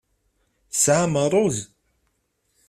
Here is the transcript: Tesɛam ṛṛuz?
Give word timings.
Tesɛam 0.71 1.15
ṛṛuz? 1.25 1.57